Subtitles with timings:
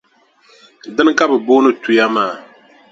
[0.95, 2.33] Dina ka bɛ booni tuya maa.